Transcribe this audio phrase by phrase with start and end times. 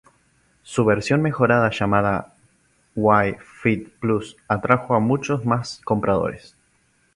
[0.63, 2.33] Su versión mejorada llamada
[2.95, 6.55] Wii Fit Plus atrajo a muchos más compradores.